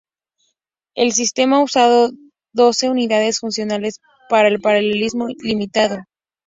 [0.95, 2.09] El sistema usaba
[2.53, 5.97] doce unidades funcionales, pero con paralelismo limitado.